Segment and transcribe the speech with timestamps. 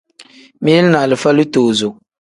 [0.61, 1.97] Mili ni alifa litozo.